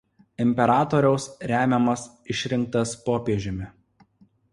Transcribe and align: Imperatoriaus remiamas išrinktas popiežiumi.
Imperatoriaus 0.43 1.27
remiamas 1.51 2.05
išrinktas 2.37 2.95
popiežiumi. 3.09 3.69